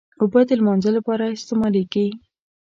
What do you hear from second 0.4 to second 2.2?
د لمانځه لپاره استعمالېږي.